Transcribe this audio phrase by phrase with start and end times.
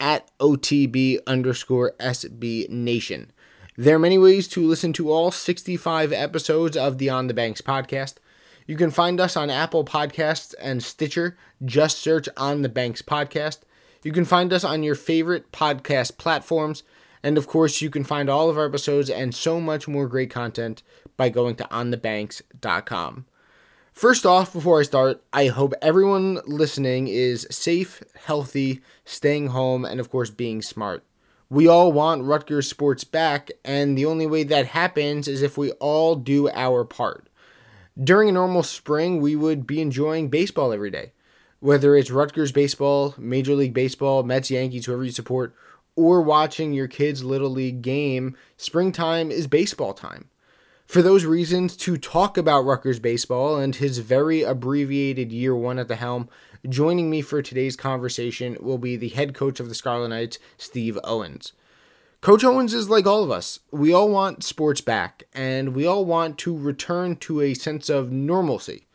[0.00, 3.32] at OTB underscore SB Nation.
[3.76, 7.60] There are many ways to listen to all 65 episodes of the On the Banks
[7.60, 8.14] podcast.
[8.66, 11.38] You can find us on Apple Podcasts and Stitcher.
[11.64, 13.58] Just search On the Banks podcast.
[14.02, 16.82] You can find us on your favorite podcast platforms.
[17.22, 20.30] And of course, you can find all of our episodes and so much more great
[20.30, 20.82] content
[21.16, 23.26] by going to onthebanks.com.
[23.98, 29.98] First off, before I start, I hope everyone listening is safe, healthy, staying home, and
[29.98, 31.02] of course, being smart.
[31.50, 35.72] We all want Rutgers sports back, and the only way that happens is if we
[35.80, 37.28] all do our part.
[38.00, 41.10] During a normal spring, we would be enjoying baseball every day.
[41.58, 45.56] Whether it's Rutgers baseball, Major League Baseball, Mets, Yankees, whoever you support,
[45.96, 50.30] or watching your kids' Little League game, springtime is baseball time.
[50.88, 55.86] For those reasons, to talk about Rutgers baseball and his very abbreviated year one at
[55.86, 56.30] the helm,
[56.66, 60.98] joining me for today's conversation will be the head coach of the Scarlet Knights, Steve
[61.04, 61.52] Owens.
[62.22, 63.60] Coach Owens is like all of us.
[63.70, 68.10] We all want sports back, and we all want to return to a sense of
[68.10, 68.86] normalcy.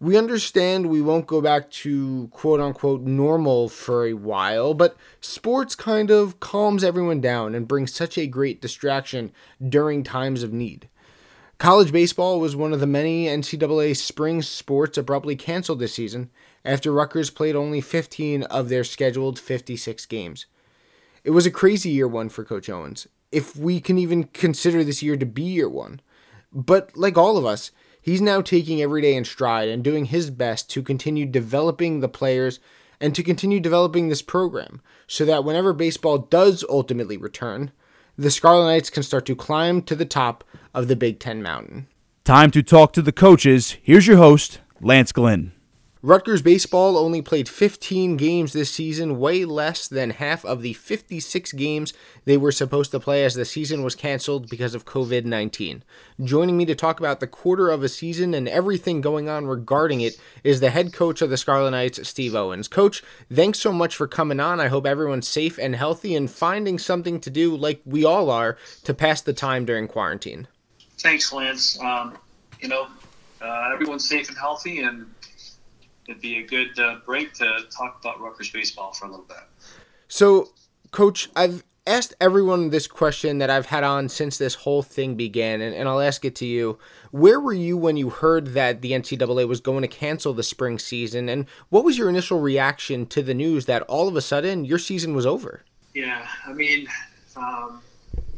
[0.00, 5.74] We understand we won't go back to quote unquote normal for a while, but sports
[5.74, 9.30] kind of calms everyone down and brings such a great distraction
[9.68, 10.88] during times of need.
[11.58, 16.30] College baseball was one of the many NCAA spring sports abruptly canceled this season
[16.64, 20.46] after Rutgers played only 15 of their scheduled 56 games.
[21.24, 25.02] It was a crazy year one for Coach Owens, if we can even consider this
[25.02, 26.00] year to be year one.
[26.52, 30.30] But like all of us, he's now taking every day in stride and doing his
[30.30, 32.58] best to continue developing the players
[33.00, 37.72] and to continue developing this program so that whenever baseball does ultimately return,
[38.16, 41.86] the Scarlet Knights can start to climb to the top of the Big Ten mountain.
[42.24, 43.76] Time to talk to the coaches.
[43.82, 45.52] Here's your host, Lance Glynn.
[46.04, 51.52] Rutgers baseball only played 15 games this season, way less than half of the 56
[51.52, 51.92] games
[52.24, 55.84] they were supposed to play as the season was canceled because of COVID 19.
[56.24, 60.00] Joining me to talk about the quarter of a season and everything going on regarding
[60.00, 62.66] it is the head coach of the Scarlet Knights, Steve Owens.
[62.66, 64.58] Coach, thanks so much for coming on.
[64.58, 68.56] I hope everyone's safe and healthy and finding something to do, like we all are,
[68.82, 70.48] to pass the time during quarantine.
[70.98, 71.78] Thanks, Lance.
[71.80, 72.18] Um,
[72.58, 72.88] you know,
[73.40, 75.06] uh, everyone's safe and healthy and
[76.08, 79.38] it'd be a good uh, break to talk about Rutgers baseball for a little bit.
[80.08, 80.50] So,
[80.90, 85.60] Coach, I've asked everyone this question that I've had on since this whole thing began,
[85.60, 86.78] and, and I'll ask it to you.
[87.10, 90.78] Where were you when you heard that the NCAA was going to cancel the spring
[90.78, 94.64] season, and what was your initial reaction to the news that all of a sudden
[94.64, 95.64] your season was over?
[95.94, 96.86] Yeah, I mean,
[97.36, 97.82] um,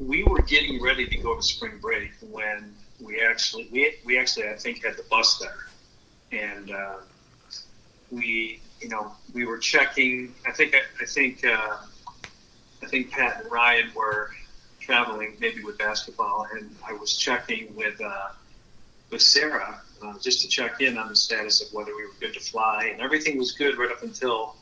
[0.01, 4.49] we were getting ready to go to spring break when we actually we, we actually
[4.49, 5.69] I think had the bus there,
[6.41, 6.97] and uh,
[8.15, 10.35] we, you know, we were checking.
[10.47, 11.77] I think I think uh,
[12.83, 14.31] I think Pat and Ryan were
[14.81, 18.29] traveling maybe with basketball, and I was checking with uh,
[19.11, 22.35] with Sarah uh, just to check in on the status of whether we were good
[22.35, 24.57] to fly, and everything was good right up until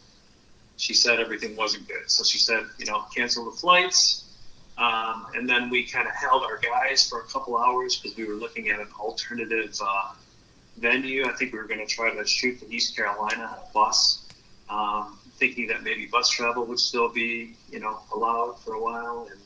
[0.76, 2.10] she said everything wasn't good.
[2.10, 4.24] So she said, you know, cancel the flights.
[4.78, 8.24] Um, and then we kind of held our guys for a couple hours because we
[8.24, 10.14] were looking at an alternative uh,
[10.78, 11.26] venue.
[11.26, 14.26] I think we were going to try to shoot from East Carolina bus,
[14.68, 19.28] um, thinking that maybe bus travel would still be, you know, allowed for a while.
[19.30, 19.40] And,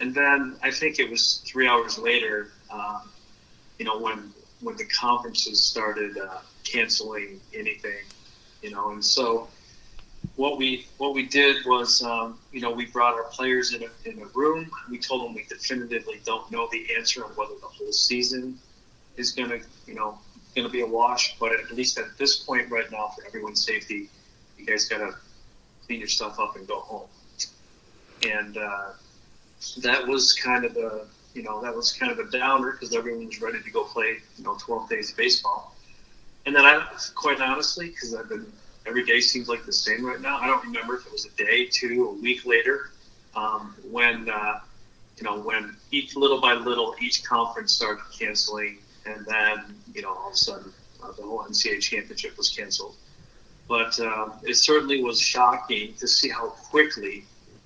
[0.00, 3.10] and then I think it was three hours later, um,
[3.78, 8.04] you know, when when the conferences started uh, canceling anything,
[8.60, 9.48] you know, and so
[10.36, 14.08] what we what we did was um, you know we brought our players in a,
[14.08, 17.66] in a room we told them we definitively don't know the answer on whether the
[17.66, 18.58] whole season
[19.16, 20.18] is going to you know
[20.54, 21.36] going to be a wash.
[21.38, 24.08] But at least at this point right now, for everyone's safety,
[24.58, 25.14] you guys got to
[25.86, 27.08] clean your stuff up and go home.
[28.22, 28.90] And uh,
[29.78, 33.40] that was kind of a you know that was kind of a downer because everyone's
[33.40, 35.74] ready to go play you know 12 days of baseball.
[36.46, 36.84] And then I,
[37.14, 38.50] quite honestly, because I've been
[38.86, 40.38] every day seems like the same right now.
[40.38, 42.90] I don't remember if it was a day, two, a week later,
[43.36, 44.60] um, when uh,
[45.16, 48.78] you know when each little by little each conference started canceling
[49.08, 50.72] and then you know all of a sudden
[51.02, 52.96] uh, the whole NCAA championship was canceled.
[53.68, 57.24] But um, it certainly was shocking to see how quickly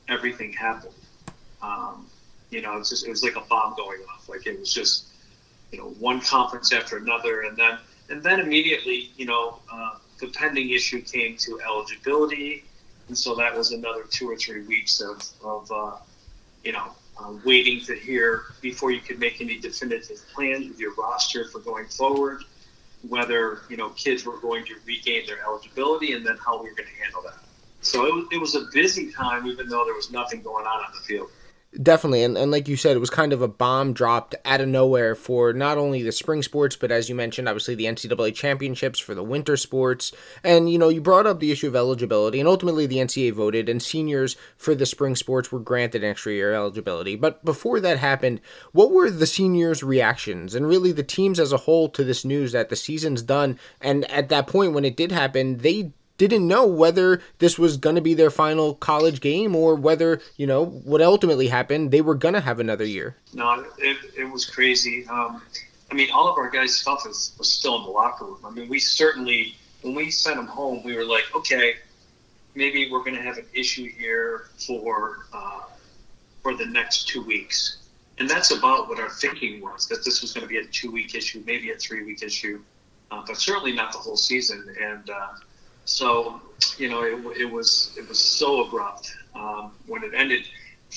[0.08, 0.94] everything happened.
[2.52, 4.28] You know, just it was like a bomb going off.
[4.28, 5.06] Like it was just
[5.72, 7.78] you know one conference after another, and then
[8.10, 12.64] and then immediately you know uh, the pending issue came to eligibility,
[13.08, 15.96] and so that was another two or three weeks of of uh,
[16.62, 16.92] you know
[17.22, 21.60] uh, waiting to hear before you could make any definitive plans with your roster for
[21.60, 22.42] going forward,
[23.08, 26.74] whether you know kids were going to regain their eligibility, and then how we were
[26.74, 27.38] going to handle that.
[27.80, 30.92] So it, it was a busy time, even though there was nothing going on on
[30.94, 31.30] the field.
[31.80, 34.68] Definitely, and, and like you said, it was kind of a bomb dropped out of
[34.68, 38.98] nowhere for not only the spring sports, but as you mentioned, obviously the NCAA championships
[38.98, 40.12] for the winter sports.
[40.44, 43.70] And you know, you brought up the issue of eligibility, and ultimately the NCAA voted,
[43.70, 47.16] and seniors for the spring sports were granted extra year eligibility.
[47.16, 48.42] But before that happened,
[48.72, 52.52] what were the seniors' reactions, and really the teams as a whole to this news
[52.52, 53.58] that the season's done?
[53.80, 55.92] And at that point, when it did happen, they
[56.28, 60.46] didn't know whether this was going to be their final college game or whether, you
[60.46, 63.16] know, what ultimately happened, they were going to have another year.
[63.32, 65.06] No, it, it was crazy.
[65.08, 65.42] Um,
[65.90, 68.38] I mean, all of our guys' stuff is, was still in the locker room.
[68.44, 71.74] I mean, we certainly, when we sent them home, we were like, okay,
[72.54, 75.60] maybe we're going to have an issue here for uh,
[76.42, 77.78] for the next two weeks.
[78.18, 80.90] And that's about what our thinking was that this was going to be a two
[80.90, 82.60] week issue, maybe a three week issue,
[83.10, 84.74] uh, but certainly not the whole season.
[84.80, 85.28] And, uh,
[85.84, 86.40] so,
[86.78, 90.44] you know, it, it was it was so abrupt um, when it ended.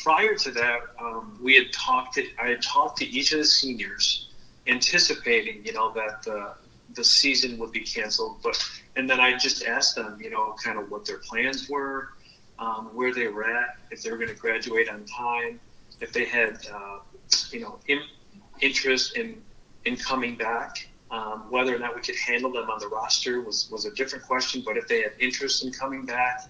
[0.04, 2.16] Prior to that, um, we had talked.
[2.16, 4.30] To, I had talked to each of the seniors,
[4.68, 6.54] anticipating, you know, that the
[6.94, 8.38] the season would be canceled.
[8.44, 8.62] But
[8.96, 12.10] and then I just asked them, you know, kind of what their plans were,
[12.60, 15.60] um, where they were at, if they were going to graduate on time,
[16.02, 17.00] if they had, uh,
[17.52, 18.02] you know, in,
[18.62, 19.42] interest in
[19.86, 20.88] in coming back.
[21.16, 24.26] Um, whether or not we could handle them on the roster was, was a different
[24.26, 26.42] question, but if they had interest in coming back,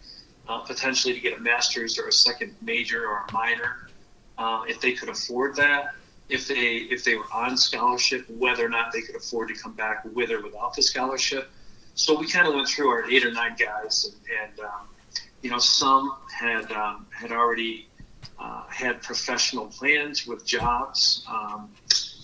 [0.48, 3.90] uh, potentially to get a master's or a second major or a minor,
[4.40, 5.94] uh, if they could afford that,
[6.30, 9.74] if they if they were on scholarship, whether or not they could afford to come
[9.74, 11.48] back with or without the scholarship.
[11.94, 14.88] So we kind of went through our eight or nine guys, and, and um,
[15.44, 17.88] you know some had um, had already
[18.40, 21.24] uh, had professional plans with jobs.
[21.30, 21.70] Um,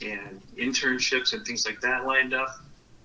[0.02, 2.60] and internships and things like that lined up.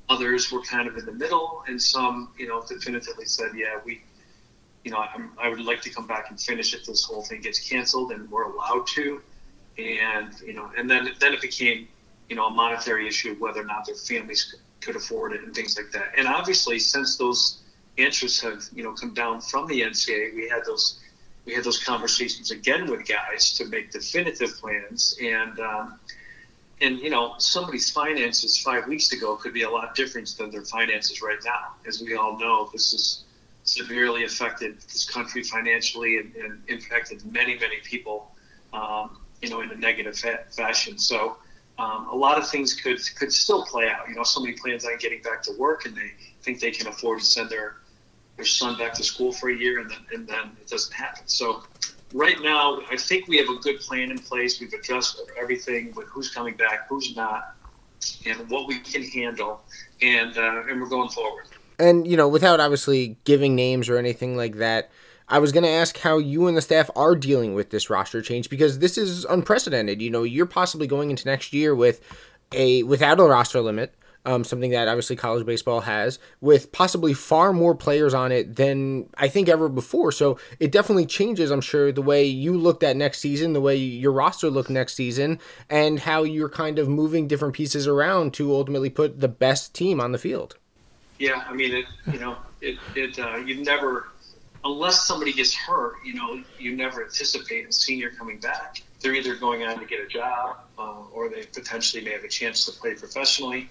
[0.09, 4.03] Others were kind of in the middle, and some, you know, definitively said, "Yeah, we,
[4.85, 7.41] you know, I'm, i would like to come back and finish if this whole thing
[7.41, 9.21] gets canceled, and we're allowed to."
[9.79, 11.89] And you know, and then then it became,
[12.29, 15.53] you know, a monetary issue of whether or not their families could, afford it and
[15.53, 16.13] things like that.
[16.17, 17.59] And obviously, since those
[17.97, 21.01] interests have, you know, come down from the NCA, we had those
[21.45, 25.59] we had those conversations again with guys to make definitive plans and.
[25.59, 25.99] Um,
[26.81, 30.64] and you know somebody's finances five weeks ago could be a lot different than their
[30.64, 31.75] finances right now.
[31.87, 33.25] As we all know this has
[33.64, 38.31] severely affected this country financially and, and impacted many many people
[38.73, 40.99] um, you know in a negative fa- fashion.
[40.99, 41.38] So
[41.78, 44.08] um, a lot of things could could still play out.
[44.08, 46.12] You know somebody plans on getting back to work and they
[46.43, 47.76] think they can afford to send their
[48.37, 51.23] their son back to school for a year and then, and then it doesn't happen.
[51.26, 51.62] So
[52.12, 54.61] right now, I think we have a good plan in place.
[54.61, 57.55] We've adjusted everything with who's coming back, who's not,
[58.26, 59.61] and what we can handle,
[60.03, 61.47] and uh, and we're going forward.
[61.79, 64.91] And you know, without obviously giving names or anything like that,
[65.29, 68.23] I was going to ask how you and the staff are dealing with this roster
[68.23, 70.00] change because this is unprecedented.
[70.00, 72.00] You know, you're possibly going into next year with
[72.52, 73.95] a without a roster limit
[74.26, 79.09] um, something that obviously college baseball has, with possibly far more players on it than
[79.16, 80.11] I think ever before.
[80.11, 83.76] So it definitely changes, I'm sure, the way you looked at next season, the way
[83.76, 85.38] your roster looked next season,
[85.71, 90.00] and how you're kind of moving different pieces around to ultimately put the best team
[90.00, 90.59] on the field.
[91.18, 94.09] Yeah, I mean, it, you know, it, it uh, you never,
[94.64, 98.83] unless somebody gets hurt, you know, you never anticipate a senior coming back.
[99.00, 102.28] They're either going on to get a job, uh, or they potentially may have a
[102.28, 103.71] chance to play professionally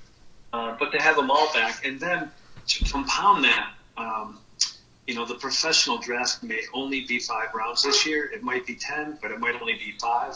[0.54, 2.32] uh, but to have them all back, and then
[2.68, 4.40] to compound that, um,
[5.08, 8.26] you know, the professional draft may only be five rounds this year.
[8.34, 10.36] It might be ten, but it might only be five.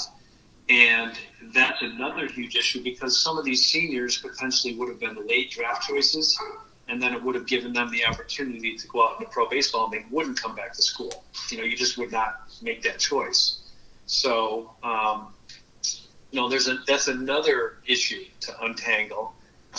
[0.69, 1.13] And
[1.55, 5.87] that's another huge issue because some of these seniors potentially would have been late draft
[5.87, 6.37] choices,
[6.87, 9.85] and then it would have given them the opportunity to go out into pro baseball,
[9.85, 11.23] and they wouldn't come back to school.
[11.49, 13.61] You know, you just would not make that choice.
[14.05, 15.33] So, um,
[16.31, 19.33] you know, there's a that's another issue to untangle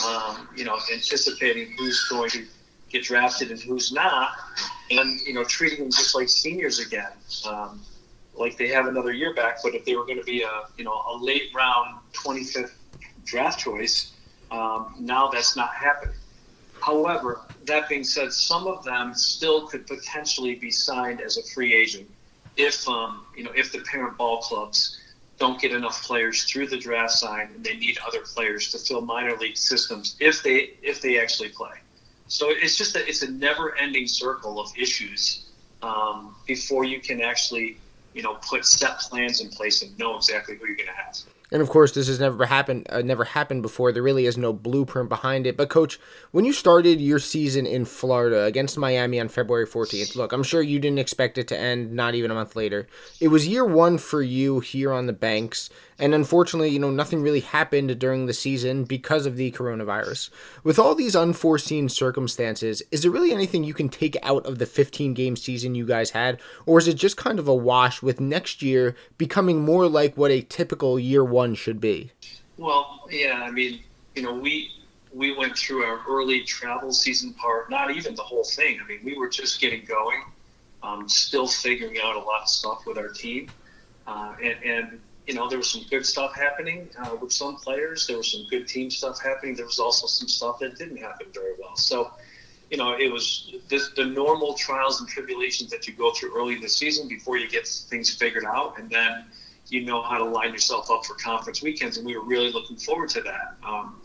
[0.06, 2.46] um, you know, anticipating who's going to
[2.90, 4.30] get drafted and who's not,
[4.90, 7.12] and you know, treating them just like seniors again,
[7.48, 7.80] um,
[8.34, 9.58] like they have another year back.
[9.62, 12.72] But if they were going to be a you know a late round 25th
[13.24, 14.12] draft choice,
[14.50, 16.14] um, now that's not happening.
[16.80, 21.74] However, that being said, some of them still could potentially be signed as a free
[21.74, 22.08] agent
[22.56, 24.99] if um, you know if the parent ball clubs
[25.40, 29.00] don't get enough players through the draft sign, and they need other players to fill
[29.00, 31.72] minor league systems if they if they actually play.
[32.28, 35.48] So it's just a, it's a never-ending circle of issues
[35.82, 37.78] um, before you can actually
[38.12, 41.16] you know put set plans in place and know exactly who you're going to have.
[41.52, 42.86] And of course, this has never happened.
[42.90, 43.92] Uh, never happened before.
[43.92, 45.56] There really is no blueprint behind it.
[45.56, 45.98] But coach,
[46.30, 50.62] when you started your season in Florida against Miami on February 14th, look, I'm sure
[50.62, 52.86] you didn't expect it to end not even a month later.
[53.20, 57.22] It was year one for you here on the banks, and unfortunately, you know, nothing
[57.22, 60.30] really happened during the season because of the coronavirus.
[60.64, 64.66] With all these unforeseen circumstances, is there really anything you can take out of the
[64.66, 66.40] 15 game season you guys had?
[66.64, 70.30] Or is it just kind of a wash with next year becoming more like what
[70.30, 72.12] a typical year one should be?
[72.56, 73.80] Well, yeah, I mean,
[74.14, 74.70] you know, we
[75.12, 78.78] we went through our early travel season part, not even the whole thing.
[78.82, 80.22] I mean, we were just getting going,
[80.82, 83.50] um, still figuring out a lot of stuff with our team.
[84.06, 88.04] Uh, and, and you know, there was some good stuff happening uh, with some players.
[88.08, 89.54] There was some good team stuff happening.
[89.54, 91.76] There was also some stuff that didn't happen very well.
[91.76, 92.10] So,
[92.68, 96.56] you know, it was this, the normal trials and tribulations that you go through early
[96.56, 99.24] in the season before you get things figured out, and then
[99.68, 101.96] you know how to line yourself up for conference weekends.
[101.96, 103.54] And we were really looking forward to that.
[103.64, 104.02] Um,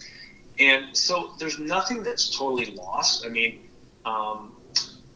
[0.60, 3.25] and so, there's nothing that's totally lost.
[3.25, 3.67] I mean,
[4.05, 4.55] um,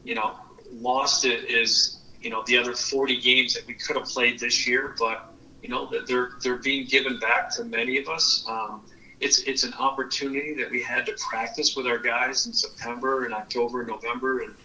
[0.03, 0.39] you know,
[0.71, 4.95] lost is you know the other 40 games that we could have played this year,
[4.97, 5.28] but
[5.61, 8.43] you know they're they're being given back to many of us.
[8.47, 8.81] Um,
[9.19, 13.33] it's it's an opportunity that we had to practice with our guys in September and
[13.33, 14.55] October and November and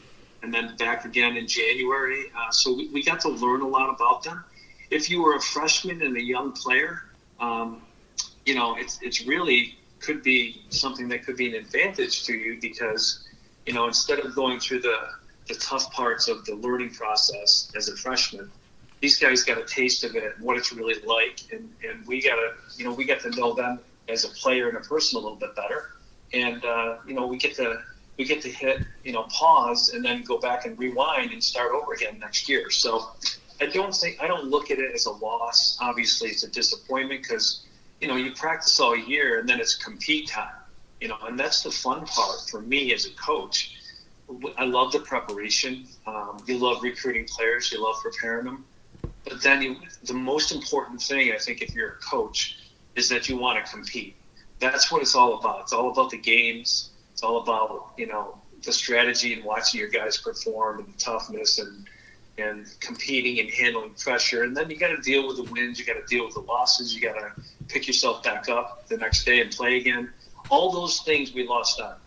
[0.42, 2.24] and then back again in January.
[2.36, 4.44] Uh, so we, we got to learn a lot about them.
[4.90, 7.02] If you were a freshman and a young player,
[7.40, 7.82] um,
[8.46, 12.58] you know it's it's really could be something that could be an advantage to you
[12.60, 13.26] because
[13.66, 14.98] you know instead of going through the
[15.48, 18.50] the tough parts of the learning process as a freshman
[19.04, 22.22] these guys got a taste of it, and what it's really like, and, and we
[22.22, 25.18] got to, you know, we get to know them as a player and a person
[25.18, 25.90] a little bit better,
[26.32, 27.82] and uh, you know, we get to
[28.16, 31.72] we get to hit, you know, pause and then go back and rewind and start
[31.72, 32.70] over again next year.
[32.70, 33.10] So
[33.60, 35.76] I don't think I don't look at it as a loss.
[35.82, 37.66] Obviously, it's a disappointment because
[38.00, 40.56] you know you practice all year and then it's compete time.
[41.02, 43.76] You know, and that's the fun part for me as a coach.
[44.56, 45.86] I love the preparation.
[46.06, 47.70] Um, you love recruiting players.
[47.70, 48.64] You love preparing them.
[49.24, 52.58] But then you, the most important thing, I think, if you're a coach,
[52.94, 54.16] is that you want to compete.
[54.60, 55.62] That's what it's all about.
[55.62, 56.90] It's all about the games.
[57.12, 61.58] It's all about you know the strategy and watching your guys perform and the toughness
[61.58, 61.86] and
[62.38, 64.42] and competing and handling pressure.
[64.42, 65.78] And then you got to deal with the wins.
[65.78, 66.94] You got to deal with the losses.
[66.94, 67.32] You got to
[67.68, 70.10] pick yourself back up the next day and play again.
[70.50, 72.00] All those things we lost out.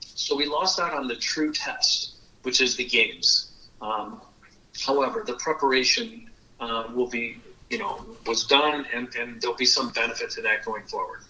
[0.00, 3.50] So we lost out on the true test, which is the games.
[3.80, 4.20] Um,
[4.84, 6.30] however, the preparation
[6.62, 7.38] uh, will be,
[7.70, 11.20] you know, was done, and, and there'll be some benefit to that going forward.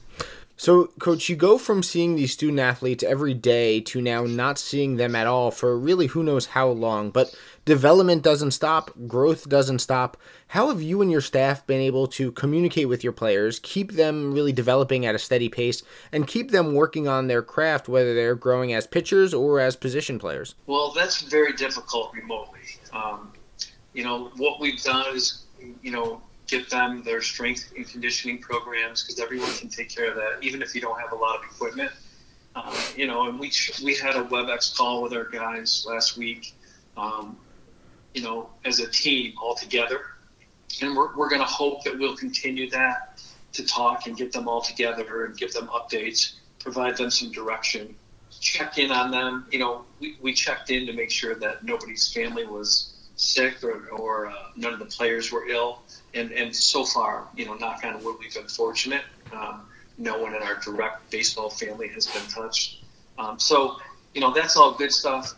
[0.59, 4.95] So, coach, you go from seeing these student athletes every day to now not seeing
[4.97, 7.11] them at all for really who knows how long.
[7.11, 7.35] But
[7.65, 10.17] development doesn't stop, growth doesn't stop.
[10.49, 14.33] How have you and your staff been able to communicate with your players, keep them
[14.33, 18.37] really developing at a steady pace, and keep them working on their craft, whether they're
[18.37, 20.55] growing as pitchers or as position players?
[20.67, 22.61] Well, that's very difficult remotely.
[22.93, 23.33] Um,
[23.95, 25.45] you know, what we've done is,
[25.83, 30.17] you know, get them their strength and conditioning programs because everyone can take care of
[30.17, 31.91] that, even if you don't have a lot of equipment.
[32.55, 33.51] Um, you know, and we
[33.83, 36.55] we had a WebEx call with our guys last week.
[36.97, 37.39] Um,
[38.13, 40.03] you know, as a team all together,
[40.83, 43.23] and we're we're going to hope that we'll continue that
[43.53, 47.95] to talk and get them all together and give them updates, provide them some direction,
[48.41, 49.47] check in on them.
[49.51, 52.92] You know, we, we checked in to make sure that nobody's family was
[53.23, 55.83] sick or, or uh, none of the players were ill.
[56.15, 59.05] And, and so far, you know, knock on wood, we've been fortunate.
[59.33, 59.63] Um,
[59.99, 62.83] no one in our direct baseball family has been touched.
[63.19, 63.77] Um, so,
[64.15, 65.35] you know, that's all good stuff.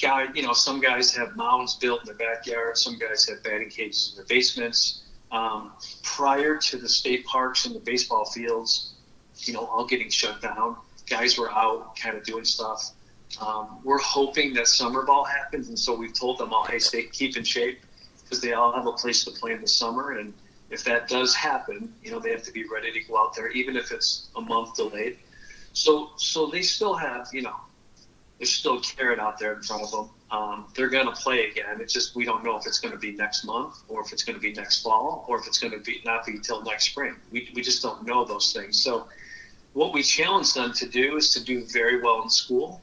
[0.00, 2.76] Guy, you know, some guys have mounds built in their backyard.
[2.76, 5.02] Some guys have batting cages in their basements.
[5.30, 5.72] Um,
[6.02, 8.94] prior to the state parks and the baseball fields,
[9.36, 10.76] you know, all getting shut down,
[11.08, 12.90] guys were out kind of doing stuff.
[13.38, 17.04] Um, we're hoping that summer ball happens, and so we've told them all, hey, stay
[17.04, 17.80] keep in shape
[18.22, 20.12] because they all have a place to play in the summer.
[20.12, 20.34] And
[20.70, 23.48] if that does happen, you know, they have to be ready to go out there,
[23.48, 25.18] even if it's a month delayed.
[25.72, 27.56] So, so they still have, you know,
[28.38, 30.10] there's still carrot out there in front of them.
[30.30, 31.80] Um, they're going to play again.
[31.80, 34.22] It's just we don't know if it's going to be next month or if it's
[34.22, 36.86] going to be next fall or if it's going to be not be till next
[36.86, 37.16] spring.
[37.30, 38.80] We, we just don't know those things.
[38.82, 39.08] So,
[39.72, 42.80] what we challenge them to do is to do very well in school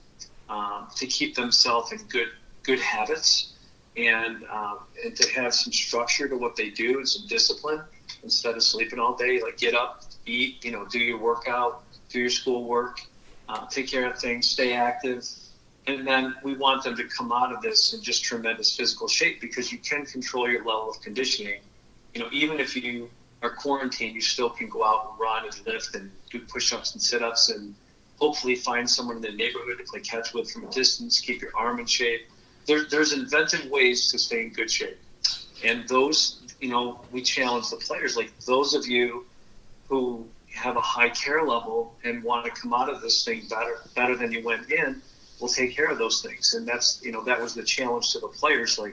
[0.50, 2.28] um, to keep themselves in good
[2.64, 3.54] good habits
[3.96, 7.82] and um, and to have some structure to what they do and some discipline.
[8.24, 9.42] instead of sleeping all day.
[9.42, 13.00] Like get up, eat, you know, do your workout, do your schoolwork,
[13.48, 15.24] uh, take care of things, stay active.
[15.88, 19.40] And then we want them to come out of this in just tremendous physical shape
[19.42, 21.62] because you can control your level of conditioning.
[22.14, 23.10] You know, even if you
[23.42, 26.94] are quarantined, you still can go out and run and lift and do push ups
[26.94, 27.76] and sit ups and
[28.20, 31.56] hopefully find someone in the neighborhood to play catch with from a distance, keep your
[31.56, 32.22] arm in shape.
[32.66, 34.98] There, there's inventive ways to stay in good shape.
[35.64, 38.18] And those, you know, we challenge the players.
[38.18, 39.26] Like those of you
[39.88, 43.78] who have a high care level and want to come out of this thing better,
[43.96, 45.02] better than you went in,
[45.40, 46.56] we'll take care of those things.
[46.56, 48.78] And that's, you know, that was the challenge to the players.
[48.78, 48.92] Like,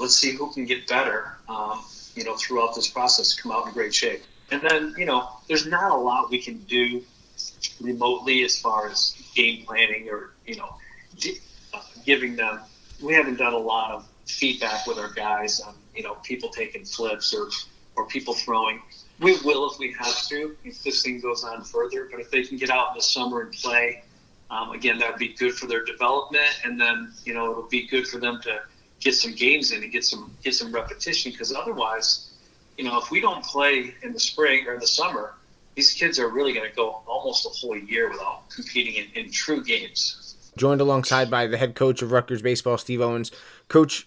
[0.00, 3.72] let's see who can get better, um, you know, throughout this process, come out in
[3.72, 4.22] great shape.
[4.50, 7.02] And then, you know, there's not a lot we can do
[7.80, 10.74] remotely as far as game planning or, you know,
[11.74, 12.60] uh, giving them.
[13.02, 16.84] We haven't done a lot of feedback with our guys on, you know, people taking
[16.84, 17.48] flips or,
[17.96, 18.80] or people throwing.
[19.20, 22.08] We will if we have to, if this thing goes on further.
[22.10, 24.02] But if they can get out in the summer and play,
[24.52, 27.86] um, again, that would be good for their development, and then you know it'll be
[27.86, 28.60] good for them to
[29.00, 31.32] get some games in and get some get some repetition.
[31.32, 32.32] Because otherwise,
[32.76, 35.34] you know, if we don't play in the spring or the summer,
[35.74, 39.30] these kids are really going to go almost a whole year without competing in, in
[39.30, 40.50] true games.
[40.56, 43.30] Joined alongside by the head coach of Rutgers baseball, Steve Owens.
[43.68, 44.06] Coach,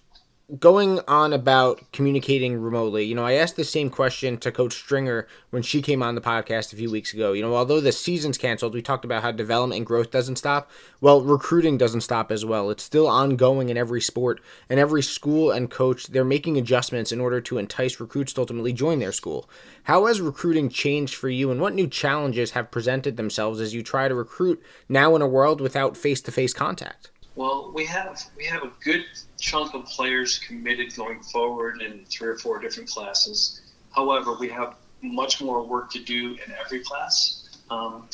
[0.59, 5.27] going on about communicating remotely, you know, I asked the same question to Coach Stringer
[5.49, 7.33] when she came on the podcast a few weeks ago.
[7.33, 10.69] You know, although the season's canceled, we talked about how development and growth doesn't stop.
[11.01, 12.69] Well, recruiting doesn't stop as well.
[12.69, 17.19] It's still ongoing in every sport, and every school and coach, they're making adjustments in
[17.19, 19.49] order to entice recruits to ultimately join their school.
[19.83, 23.81] How has recruiting changed for you, and what new challenges have presented themselves as you
[23.81, 27.09] try to recruit now in a world without face to face contact?
[27.35, 29.05] Well, we have we have a good
[29.37, 33.61] chunk of players committed going forward in three or four different classes.
[33.93, 37.59] However, we have much more work to do in every class.
[37.69, 38.07] Um,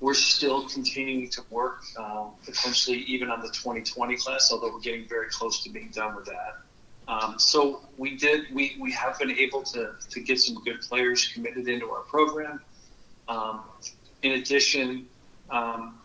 [0.00, 5.08] we're still continuing to work, um, potentially even on the 2020 class, although we're getting
[5.08, 6.58] very close to being done with that.
[7.06, 11.28] Um, so we did, we, we have been able to, to get some good players
[11.28, 12.60] committed into our program.
[13.28, 13.62] Um,
[14.22, 15.06] in addition,
[15.50, 15.98] um,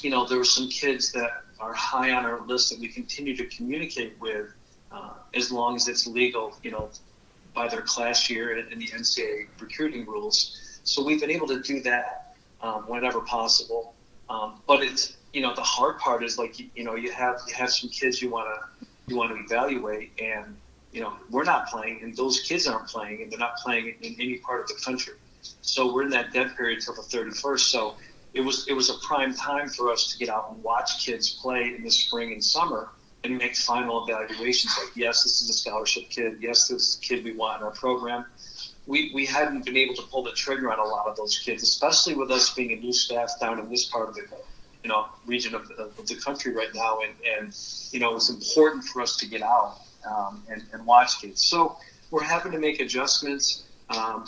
[0.00, 3.36] you know, there were some kids that are high on our list that we continue
[3.36, 4.52] to communicate with
[4.92, 6.90] uh, as long as it's legal, you know,
[7.54, 10.80] by their class year and, the NCAA recruiting rules.
[10.84, 13.94] So we've been able to do that um, whenever possible.
[14.28, 17.40] Um, but it's you know the hard part is like you, you know you have
[17.46, 20.56] you have some kids you want to you want to evaluate and
[20.92, 24.16] you know we're not playing and those kids aren't playing and they're not playing in
[24.18, 25.14] any part of the country.
[25.60, 27.60] So we're in that dead period until the 31st.
[27.60, 27.96] So
[28.36, 31.30] it was it was a prime time for us to get out and watch kids
[31.30, 32.90] play in the spring and summer
[33.24, 34.76] and make final evaluations.
[34.78, 36.36] Like yes this is a scholarship kid.
[36.40, 38.26] Yes this is a kid we want in our program.
[38.86, 41.62] We, we hadn't been able to pull the trigger on a lot of those kids
[41.62, 44.22] especially with us being a new staff down in this part of the
[44.84, 47.00] you know region of, of the country right now.
[47.00, 47.56] And and
[47.90, 51.42] you know it's important for us to get out um, and, and watch kids.
[51.42, 51.76] So
[52.10, 54.26] we're having to make adjustments um,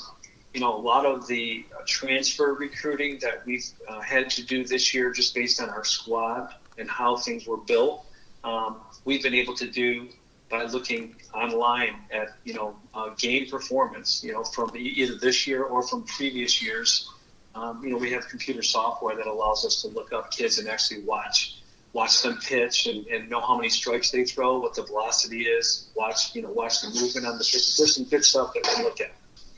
[0.54, 4.64] you know, a lot of the uh, transfer recruiting that we've uh, had to do
[4.64, 8.06] this year, just based on our squad and how things were built,
[8.44, 10.08] um, we've been able to do
[10.50, 15.64] by looking online at you know uh, game performance, you know, from either this year
[15.64, 17.10] or from previous years.
[17.54, 20.68] Um, you know, we have computer software that allows us to look up kids and
[20.68, 24.82] actually watch watch them pitch and, and know how many strikes they throw, what the
[24.82, 27.76] velocity is, watch you know watch the movement on the pitch.
[27.76, 29.12] There's some good stuff that we look at.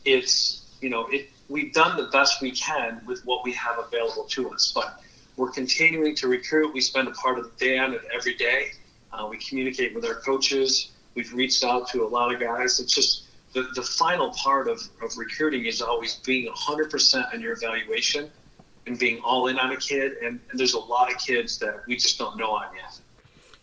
[0.04, 4.24] It's you know, it, we've done the best we can with what we have available
[4.24, 5.02] to us, but
[5.36, 6.72] we're continuing to recruit.
[6.72, 8.72] We spend a part of the day on it every day.
[9.12, 10.92] Uh, we communicate with our coaches.
[11.14, 12.78] We've reached out to a lot of guys.
[12.78, 17.52] It's just the, the final part of, of recruiting is always being 100% on your
[17.52, 18.30] evaluation
[18.86, 20.12] and being all in on a kid.
[20.22, 22.99] And, and there's a lot of kids that we just don't know on yet.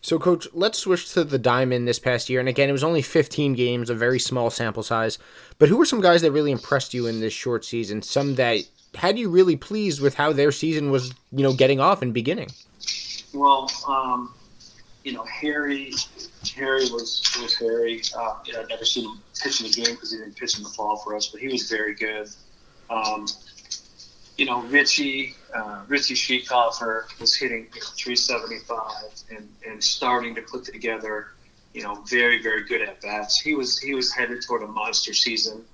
[0.02, 2.40] So, coach, let's switch to the diamond this past year.
[2.40, 5.18] And again, it was only 15 games, a very small sample size.
[5.58, 8.02] But who were some guys that really impressed you in this short season?
[8.02, 8.62] Some that
[8.96, 12.50] had you really pleased with how their season was, you know, getting off and beginning?
[13.34, 14.34] Well, um,
[15.04, 15.94] you know, Harry,
[16.56, 18.02] Harry was was very.
[18.18, 20.70] Uh, I've never seen him pitch in a game because he didn't pitch in the
[20.70, 22.30] fall for us, but he was very good.
[22.90, 23.26] Um,
[24.38, 28.80] you know, Richie, uh, Richie Schiekofer was hitting 375
[29.36, 31.30] and, and starting to put together,
[31.74, 33.40] you know, very, very good at bats.
[33.40, 35.66] He was, he was headed toward a monster season.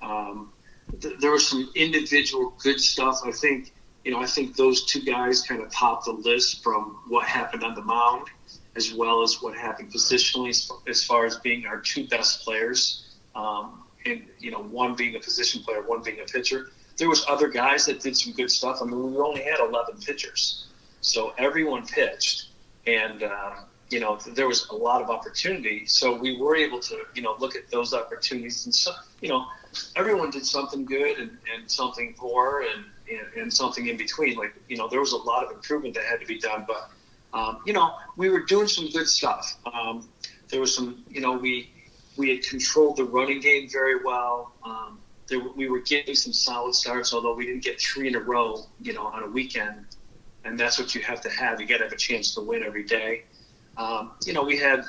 [0.00, 0.52] Um,
[1.00, 3.20] th- there was some individual good stuff.
[3.24, 3.74] I think,
[4.04, 7.64] you know, I think those two guys kind of topped the list from what happened
[7.64, 8.28] on the mound
[8.76, 13.16] as well as what happened positionally as far as being our two best players.
[13.34, 16.70] Um, and you know, one being a position player, one being a pitcher.
[16.96, 18.78] There was other guys that did some good stuff.
[18.80, 20.66] I mean, we only had 11 pitchers,
[21.00, 22.48] so everyone pitched,
[22.86, 25.86] and um, you know, there was a lot of opportunity.
[25.86, 29.46] So we were able to, you know, look at those opportunities, and so, you know,
[29.94, 34.36] everyone did something good and, and something poor and, and, and something in between.
[34.36, 36.90] Like, you know, there was a lot of improvement that had to be done, but
[37.32, 39.56] um, you know, we were doing some good stuff.
[39.72, 40.08] Um,
[40.48, 41.70] there was some, you know, we
[42.16, 44.52] we had controlled the running game very well.
[44.64, 48.20] Um, there, we were getting some solid starts, although we didn't get three in a
[48.20, 49.86] row, you know, on a weekend.
[50.44, 51.60] And that's what you have to have.
[51.60, 53.24] You got to have a chance to win every day.
[53.76, 54.84] Um, you know, we had,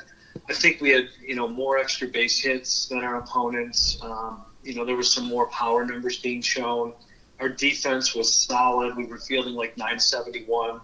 [0.48, 3.98] I think we had, you know, more extra base hits than our opponents.
[4.02, 6.92] Um, you know, there was some more power numbers being shown.
[7.40, 8.96] Our defense was solid.
[8.96, 10.80] We were fielding like 971.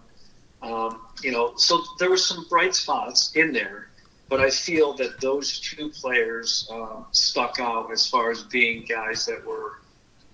[0.61, 3.89] Um, you know, so there were some bright spots in there,
[4.29, 9.25] but I feel that those two players um, stuck out as far as being guys
[9.25, 9.79] that were,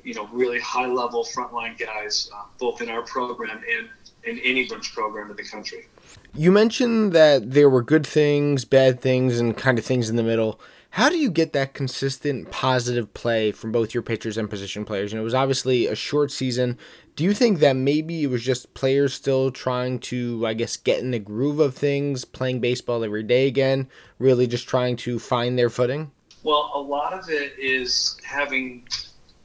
[0.03, 3.89] you know, really high level frontline guys, uh, both in our program and
[4.23, 5.87] in anyone's program in the country.
[6.33, 10.23] You mentioned that there were good things, bad things, and kind of things in the
[10.23, 10.59] middle.
[10.95, 15.13] How do you get that consistent positive play from both your pitchers and position players?
[15.13, 16.77] Know, it was obviously a short season.
[17.15, 20.99] Do you think that maybe it was just players still trying to, I guess, get
[20.99, 23.87] in the groove of things, playing baseball every day again,
[24.19, 26.11] really just trying to find their footing?
[26.43, 28.85] Well, a lot of it is having,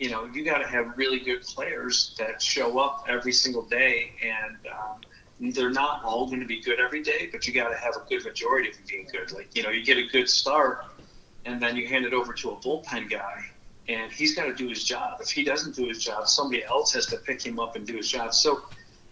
[0.01, 4.15] you know, you got to have really good players that show up every single day,
[4.21, 7.77] and um, they're not all going to be good every day, but you got to
[7.77, 9.31] have a good majority of them being good.
[9.31, 10.87] Like, you know, you get a good start
[11.47, 13.45] and then you hand it over to a bullpen guy,
[13.89, 15.19] and he's got to do his job.
[15.21, 17.97] If he doesn't do his job, somebody else has to pick him up and do
[17.97, 18.35] his job.
[18.35, 18.63] So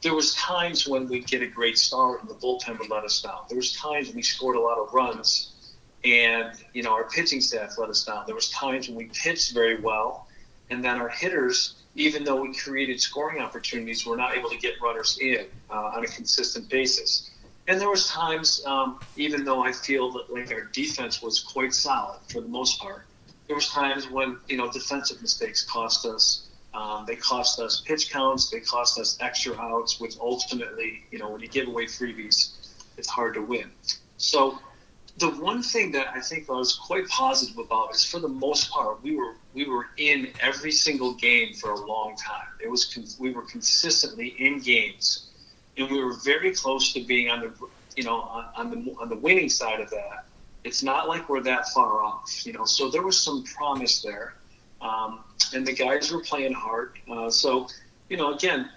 [0.03, 3.23] there was times when we'd get a great start and the bullpen would let us
[3.23, 3.45] down.
[3.49, 5.53] There was times we scored a lot of runs
[6.05, 8.25] and you know our pitching staff let us down.
[8.27, 10.29] There was times when we pitched very well
[10.69, 14.75] and then our hitters, even though we created scoring opportunities, were not able to get
[14.83, 17.31] runners in uh, on a consistent basis.
[17.67, 21.73] And there was times, um, even though I feel that like our defense was quite
[21.73, 23.07] solid for the most part,
[23.47, 26.51] there was times when you know defensive mistakes cost us.
[26.75, 28.51] Um, they cost us pitch counts.
[28.51, 32.57] They cost us extra outs, which ultimately, you know, when you give away freebies,
[32.97, 33.71] it's hard to win.
[34.17, 34.59] So,
[35.19, 38.71] the one thing that I think I was quite positive about is, for the most
[38.71, 42.49] part, we were we were in every single game for a long time.
[42.63, 45.31] It was we were consistently in games
[45.77, 47.53] and we were very close to being on the
[47.97, 50.27] you know on, on, the on the winning side of that.
[50.65, 52.65] It's not like we're that far off, you know.
[52.65, 54.35] So there was some promise there,
[54.81, 55.21] um,
[55.53, 56.99] and the guys were playing hard.
[57.11, 57.69] Uh, so
[58.09, 58.71] you know, again,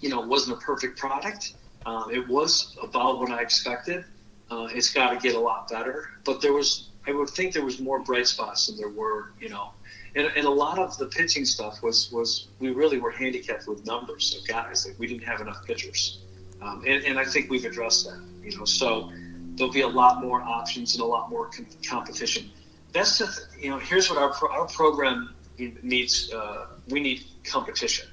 [0.00, 1.54] you know, it wasn't a perfect product.
[1.86, 4.04] Um, it was about what I expected.
[4.50, 7.64] Uh, it's got to get a lot better, but there was I would think there
[7.64, 9.70] was more bright spots than there were, you know.
[10.14, 13.86] And, and a lot of the pitching stuff was was we really were handicapped with
[13.86, 14.86] numbers of guys.
[14.86, 16.20] Like we didn't have enough pitchers.
[16.62, 18.22] Um, and, and I think we've addressed that.
[18.42, 19.10] You know, so
[19.56, 22.50] there'll be a lot more options and a lot more com- competition.
[22.92, 23.78] That's the th- you know.
[23.78, 26.32] Here's what our pro- our program needs.
[26.32, 28.08] Uh, we need competition.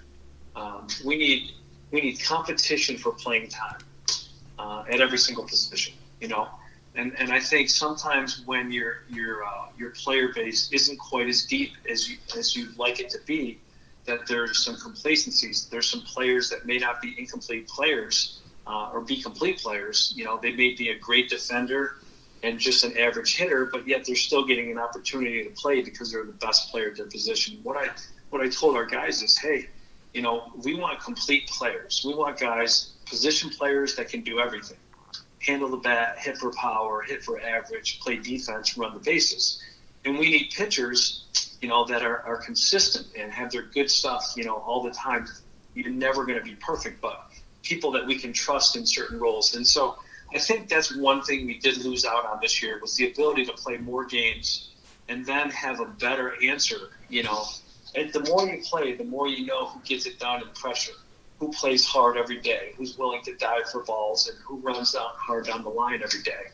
[0.55, 1.51] Um, we need
[1.91, 3.79] we need competition for playing time
[4.57, 5.93] uh, at every single position.
[6.21, 6.47] You know,
[6.95, 11.45] and and I think sometimes when your your uh, your player base isn't quite as
[11.45, 13.59] deep as you as you'd like it to be,
[14.05, 15.67] that there's some complacencies.
[15.69, 20.13] There's some players that may not be incomplete players uh, or be complete players.
[20.15, 21.97] You know, they may be a great defender
[22.43, 26.11] and just an average hitter, but yet they're still getting an opportunity to play because
[26.11, 27.59] they're the best player at their position.
[27.63, 27.89] What I
[28.29, 29.67] what I told our guys is, hey,
[30.13, 32.03] you know, we want complete players.
[32.05, 34.77] We want guys, position players that can do everything.
[35.39, 39.61] Handle the bat, hit for power, hit for average, play defense, run the bases.
[40.05, 41.25] And we need pitchers
[41.61, 44.91] you know, that are, are consistent and have their good stuff, you know, all the
[44.91, 45.27] time.
[45.73, 47.29] You're never going to be perfect, but
[47.63, 49.55] people that we can trust in certain roles.
[49.55, 49.97] And so
[50.33, 53.45] I think that's one thing we did lose out on this year was the ability
[53.45, 54.69] to play more games
[55.09, 57.43] and then have a better answer, you know.
[57.95, 60.93] And the more you play, the more you know who gets it done in pressure,
[61.39, 65.09] who plays hard every day, who's willing to dive for balls, and who runs down
[65.15, 66.51] hard down the line every day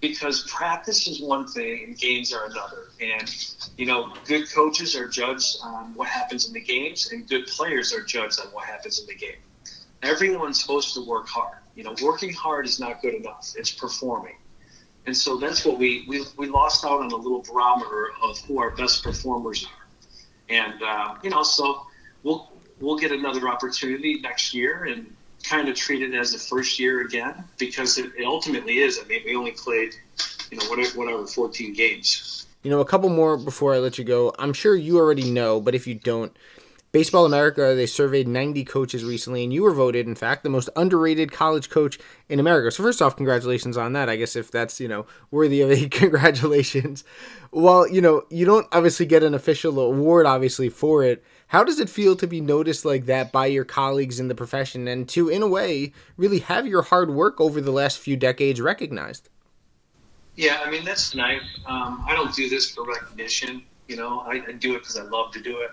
[0.00, 2.88] because practice is one thing and games are another.
[3.00, 3.32] And,
[3.76, 7.92] you know, good coaches are judged on what happens in the games, and good players
[7.92, 9.36] are judged on what happens in the game.
[10.02, 11.58] Everyone's supposed to work hard.
[11.74, 14.36] You know, working hard is not good enough, it's performing.
[15.06, 18.58] And so that's what we, we, we lost out on a little barometer of who
[18.60, 19.86] our best performers are.
[20.48, 21.86] And, uh, you know, so
[22.22, 26.78] we'll, we'll get another opportunity next year and kind of treat it as the first
[26.78, 29.00] year again because it, it ultimately is.
[29.02, 29.94] I mean, we only played,
[30.50, 32.46] you know, whatever, whatever 14 games.
[32.62, 34.34] You know, a couple more before I let you go.
[34.38, 36.36] I'm sure you already know, but if you don't,
[36.92, 40.68] Baseball America, they surveyed 90 coaches recently, and you were voted, in fact, the most
[40.74, 42.68] underrated college coach in America.
[42.72, 44.08] So, first off, congratulations on that.
[44.08, 47.04] I guess if that's, you know, worthy of a congratulations.
[47.52, 51.22] Well, you know, you don't obviously get an official award, obviously, for it.
[51.50, 54.86] How does it feel to be noticed like that by your colleagues in the profession
[54.86, 58.60] and to, in a way, really have your hard work over the last few decades
[58.60, 59.28] recognized?
[60.36, 61.42] Yeah, I mean, that's nice.
[61.66, 63.62] Um, I don't do this for recognition.
[63.88, 65.70] You know, I, I do it because I love to do it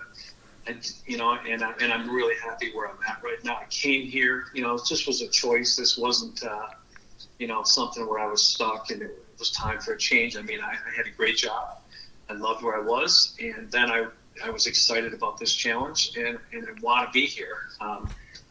[0.68, 3.56] and you know, and I, and I'm really happy where I'm at right now.
[3.56, 5.76] I came here, you know, it just was a choice.
[5.76, 6.66] This wasn't, uh,
[7.38, 10.36] you know, something where I was stuck and it was time for a change.
[10.36, 11.78] I mean, I, I had a great job.
[12.28, 14.08] I loved where I was, and then I
[14.44, 17.56] I was excited about this challenge and and I want to be here.
[17.80, 18.08] Um,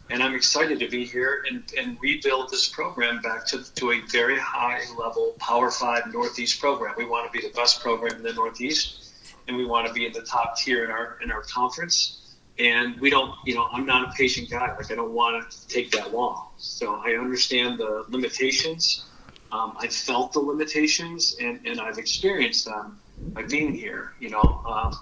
[0.10, 4.00] and I'm excited to be here and, and rebuild this program back to, to a
[4.10, 6.96] very high level Power Five Northeast program.
[6.98, 9.08] We want to be the best program in the Northeast
[9.48, 12.36] and we want to be in the top tier in our in our conference.
[12.60, 14.76] And we don't, you know, I'm not a patient guy.
[14.76, 16.50] Like I don't want to take that long.
[16.58, 19.12] So I understand the limitations.
[19.52, 24.14] Um, I've felt the limitations, and, and I've experienced them by being here.
[24.20, 24.98] You know, um,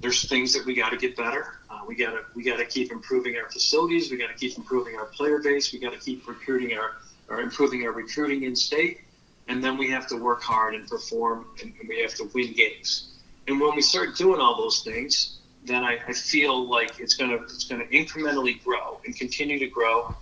[0.00, 1.58] there's things that we got to get better.
[1.70, 4.10] Uh, we got to we got to keep improving our facilities.
[4.10, 5.72] We got to keep improving our player base.
[5.72, 6.96] We got to keep recruiting our
[7.28, 9.00] or improving our recruiting in state.
[9.48, 12.52] And then we have to work hard and perform, and, and we have to win
[12.52, 13.14] games.
[13.46, 17.36] And when we start doing all those things, then I, I feel like it's gonna
[17.36, 20.14] it's gonna incrementally grow and continue to grow,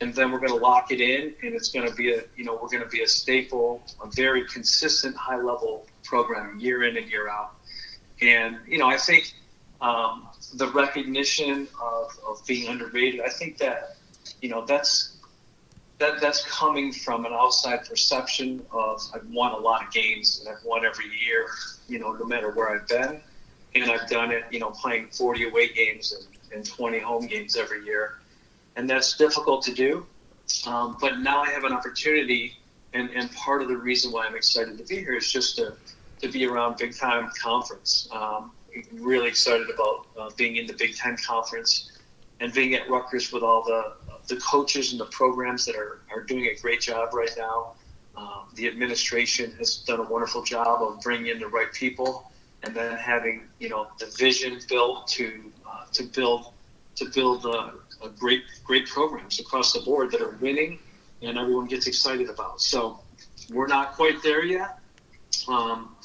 [0.00, 2.68] and then we're gonna lock it in, and it's gonna be a you know we're
[2.68, 7.54] gonna be a staple, a very consistent high level program year in and year out.
[8.20, 9.32] And you know I think
[9.80, 13.96] um, the recognition of, of being underrated, I think that
[14.40, 15.18] you know that's
[15.98, 20.54] that that's coming from an outside perception of I've won a lot of games and
[20.54, 21.48] I've won every year,
[21.88, 23.20] you know, no matter where I've been,
[23.74, 27.56] and I've done it, you know, playing 40 away games and, and 20 home games
[27.56, 28.18] every year,
[28.78, 30.06] and that's difficult to do.
[30.66, 32.54] Um, but now I have an opportunity,
[32.94, 35.74] and, and part of the reason why I'm excited to be here is just to
[36.22, 38.08] to be around big time conference.
[38.12, 38.52] Um,
[38.92, 41.98] really excited about uh, being in the Big Ten conference
[42.40, 43.94] and being at Rutgers with all the
[44.28, 47.74] the coaches and the programs that are, are doing a great job right now.
[48.16, 52.30] Um, the administration has done a wonderful job of bringing in the right people
[52.62, 56.52] and then having you know the vision built to uh, to build
[56.96, 60.78] to build a, a great great programs across the board that are winning
[61.22, 62.60] and everyone gets excited about.
[62.60, 63.00] So
[63.50, 64.78] we're not quite there yet.
[65.48, 65.96] Um,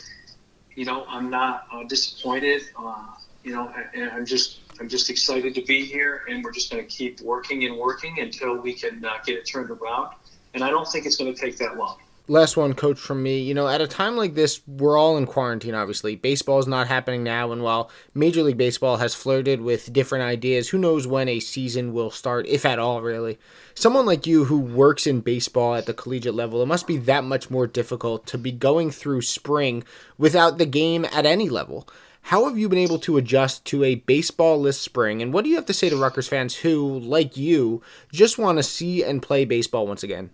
[0.75, 2.63] you know, I'm not uh, disappointed.
[2.77, 3.06] Uh,
[3.43, 6.89] you know, I'm just I'm just excited to be here, and we're just going to
[6.89, 10.15] keep working and working until we can uh, get it turned around.
[10.53, 11.97] And I don't think it's going to take that long.
[12.29, 13.39] Last one, coach, from me.
[13.39, 16.15] You know, at a time like this, we're all in quarantine, obviously.
[16.15, 20.69] Baseball is not happening now, and while Major League Baseball has flirted with different ideas,
[20.69, 23.38] who knows when a season will start, if at all, really.
[23.75, 27.25] Someone like you who works in baseball at the collegiate level, it must be that
[27.25, 29.83] much more difficult to be going through spring
[30.17, 31.89] without the game at any level.
[32.27, 35.21] How have you been able to adjust to a baseball less spring?
[35.21, 37.81] And what do you have to say to Rutgers fans who, like you,
[38.13, 40.29] just want to see and play baseball once again?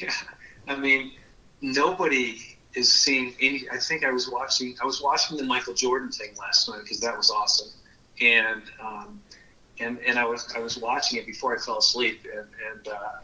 [0.00, 0.12] Yeah,
[0.66, 1.12] I mean,
[1.60, 2.38] nobody
[2.74, 3.68] is seeing any.
[3.70, 4.76] I think I was watching.
[4.82, 7.68] I was watching the Michael Jordan thing last night because that was awesome,
[8.20, 9.20] and um,
[9.80, 13.20] and and I was I was watching it before I fell asleep, and and uh,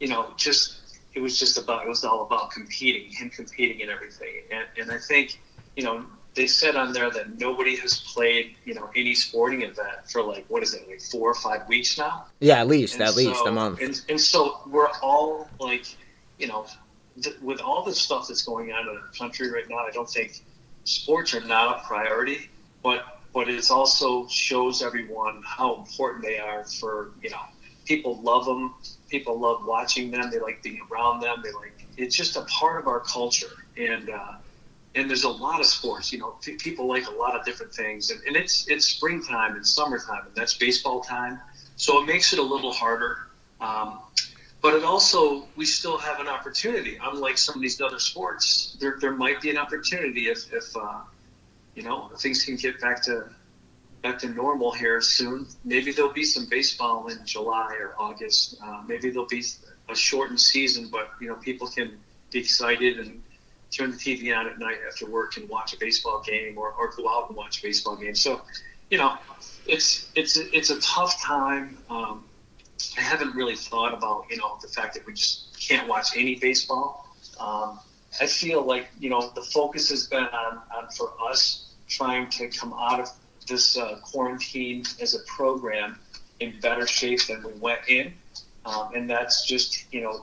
[0.00, 3.90] you know just it was just about it was all about competing, him competing and
[3.90, 5.40] everything, and and I think
[5.76, 10.10] you know they said on there that nobody has played, you know, any sporting event
[10.10, 12.26] for like what is it, like four or five weeks now?
[12.40, 13.80] Yeah, at least, and at so, least a month.
[13.80, 15.84] And, and so we're all like,
[16.38, 16.66] you know,
[17.20, 20.08] th- with all the stuff that's going on in the country right now, I don't
[20.08, 20.32] think
[20.84, 22.38] sports are not a priority,
[22.82, 27.40] but but it also shows everyone how important they are for you know
[27.84, 28.74] people love them,
[29.10, 32.80] people love watching them, they like being around them, they like it's just a part
[32.80, 33.46] of our culture
[33.76, 34.10] and.
[34.10, 34.32] uh
[34.94, 36.12] and there's a lot of sports.
[36.12, 39.66] You know, people like a lot of different things, and, and it's it's springtime and
[39.66, 41.40] summertime, and that's baseball time.
[41.76, 43.16] So it makes it a little harder.
[43.60, 44.00] Um,
[44.62, 46.98] but it also we still have an opportunity.
[47.02, 51.00] Unlike some of these other sports, there there might be an opportunity if if uh,
[51.74, 53.28] you know things can get back to
[54.02, 55.46] back to normal here soon.
[55.64, 58.56] Maybe there'll be some baseball in July or August.
[58.62, 59.44] Uh, maybe there'll be
[59.88, 61.98] a shortened season, but you know people can
[62.30, 63.22] be excited and
[63.72, 66.92] turn the TV on at night after work and watch a baseball game or, or
[66.96, 68.14] go out and watch a baseball game.
[68.14, 68.42] So,
[68.90, 69.16] you know,
[69.66, 71.78] it's it's it's a tough time.
[71.88, 72.24] Um,
[72.96, 76.36] I haven't really thought about you know the fact that we just can't watch any
[76.36, 77.06] baseball.
[77.38, 77.78] Um,
[78.20, 82.48] I feel like you know the focus has been on, on for us trying to
[82.48, 83.08] come out of
[83.46, 85.98] this uh, quarantine as a program
[86.40, 88.12] in better shape than we went in,
[88.64, 90.22] um, and that's just you know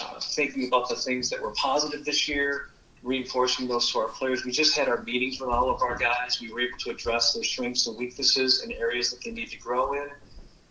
[0.00, 2.70] uh, thinking about the things that were positive this year,
[3.02, 4.44] reinforcing those to our players.
[4.44, 6.40] We just had our meetings with all of our guys.
[6.40, 9.58] We were able to address their strengths and weaknesses and areas that they need to
[9.58, 10.08] grow in,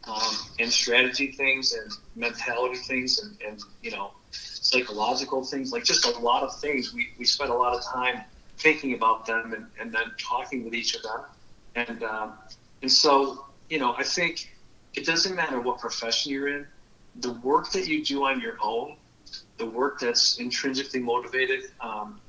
[0.08, 4.12] um, and strategy things and mentality things and, and you know
[4.64, 6.94] psychological things, like just a lot of things.
[6.94, 8.24] We, we spent a lot of time
[8.58, 11.22] thinking about them and, and then talking with each of them.
[11.76, 12.34] And, um,
[12.82, 14.52] and so, you know, I think
[14.96, 16.68] it doesn't matter what profession you're in,
[17.18, 18.96] the work that you do on your own,
[19.58, 22.20] the work that's intrinsically motivated, um,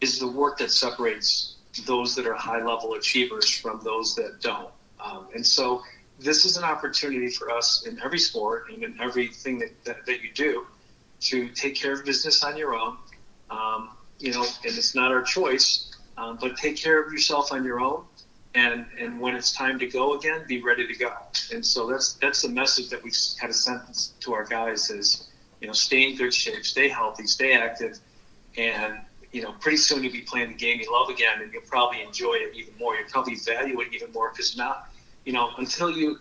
[0.00, 4.70] is the work that separates those that are high level achievers from those that don't.
[5.02, 5.82] Um, and so,
[6.20, 10.22] this is an opportunity for us in every sport and in everything that, that, that
[10.22, 10.66] you do
[11.20, 12.96] to take care of business on your own.
[13.50, 17.64] Um, you know, and it's not our choice, um, but take care of yourself on
[17.64, 18.04] your own.
[18.54, 21.12] And, and when it's time to go again, be ready to go.
[21.52, 25.28] And so that's that's the message that we kind of sent to our guys is,
[25.60, 27.98] you know, stay in good shape, stay healthy, stay active,
[28.56, 28.98] and
[29.32, 32.02] you know, pretty soon you'll be playing the game you love again, and you'll probably
[32.02, 32.96] enjoy it even more.
[32.96, 34.89] You'll probably value it even more because not,
[35.24, 36.18] you know, until you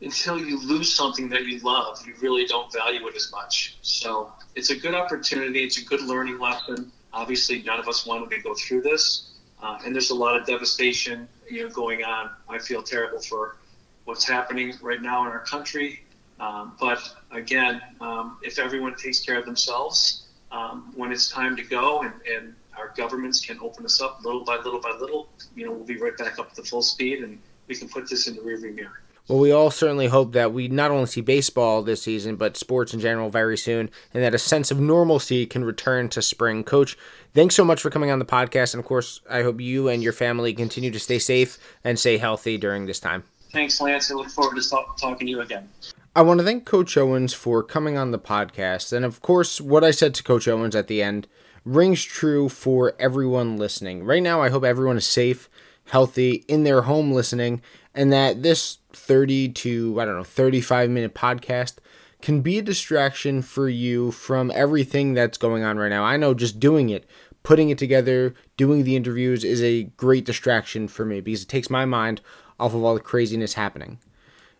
[0.00, 3.78] until you lose something that you love, you really don't value it as much.
[3.82, 5.64] So it's a good opportunity.
[5.64, 6.92] It's a good learning lesson.
[7.12, 10.46] Obviously, none of us wanted to go through this, uh, and there's a lot of
[10.46, 12.30] devastation, you know, going on.
[12.48, 13.56] I feel terrible for
[14.04, 16.04] what's happening right now in our country.
[16.38, 17.00] Um, but
[17.32, 22.12] again, um, if everyone takes care of themselves, um, when it's time to go and,
[22.22, 25.84] and our governments can open us up little by little by little, you know, we'll
[25.84, 28.74] be right back up to full speed and we can put this in the rearview
[28.74, 29.00] mirror.
[29.28, 32.94] Well, we all certainly hope that we not only see baseball this season, but sports
[32.94, 36.64] in general very soon, and that a sense of normalcy can return to spring.
[36.64, 36.96] Coach,
[37.34, 38.72] thanks so much for coming on the podcast.
[38.72, 42.16] And of course, I hope you and your family continue to stay safe and stay
[42.16, 43.22] healthy during this time.
[43.52, 44.10] Thanks, Lance.
[44.10, 45.68] I look forward to talk- talking to you again.
[46.16, 48.94] I want to thank Coach Owens for coming on the podcast.
[48.94, 51.28] And of course, what I said to Coach Owens at the end
[51.66, 54.04] rings true for everyone listening.
[54.04, 55.50] Right now, I hope everyone is safe,
[55.90, 57.60] healthy, in their home listening,
[57.94, 61.76] and that this 30 to, I don't know, 35 minute podcast
[62.20, 66.04] can be a distraction for you from everything that's going on right now.
[66.04, 67.08] I know just doing it,
[67.42, 71.70] putting it together, doing the interviews is a great distraction for me because it takes
[71.70, 72.20] my mind
[72.58, 73.98] off of all the craziness happening.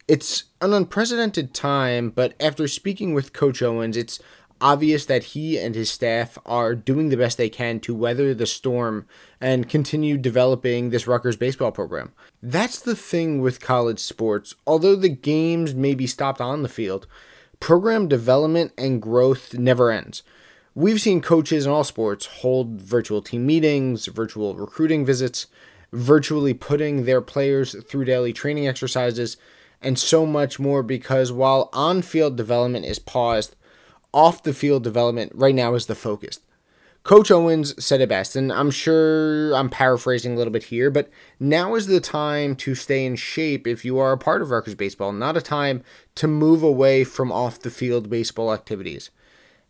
[0.06, 4.20] It's an unprecedented time, but after speaking with Coach Owens, it's
[4.60, 8.46] obvious that he and his staff are doing the best they can to weather the
[8.46, 9.06] storm
[9.40, 12.12] and continue developing this Rutgers baseball program.
[12.42, 14.54] That's the thing with college sports.
[14.66, 17.06] Although the games may be stopped on the field,
[17.60, 20.22] program development and growth never ends.
[20.74, 25.46] We've seen coaches in all sports hold virtual team meetings, virtual recruiting visits,
[25.92, 29.36] virtually putting their players through daily training exercises,
[29.80, 33.56] and so much more because while on field development is paused,
[34.12, 36.40] off the field development right now is the focus.
[37.04, 41.08] Coach Owens said it best, and I'm sure I'm paraphrasing a little bit here, but
[41.40, 44.74] now is the time to stay in shape if you are a part of Rutgers
[44.74, 45.82] baseball, not a time
[46.16, 49.10] to move away from off the field baseball activities.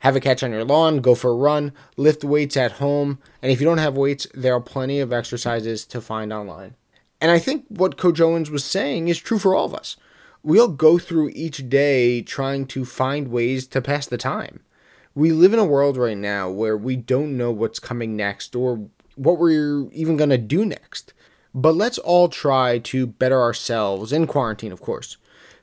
[0.01, 3.53] Have a catch on your lawn, go for a run, lift weights at home, and
[3.53, 6.75] if you don't have weights, there are plenty of exercises to find online.
[7.21, 9.97] And I think what Coach Owens was saying is true for all of us
[10.43, 14.61] we'll go through each day trying to find ways to pass the time.
[15.15, 18.89] We live in a world right now where we don't know what's coming next or
[19.17, 21.13] what we're even going to do next.
[21.55, 25.17] But let's all try to better ourselves in quarantine, of course.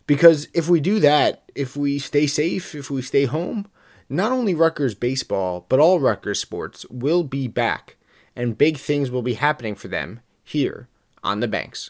[0.07, 3.67] Because if we do that, if we stay safe, if we stay home,
[4.09, 7.95] not only Rutgers baseball, but all Rutgers sports will be back,
[8.35, 10.87] and big things will be happening for them here
[11.23, 11.89] on the banks.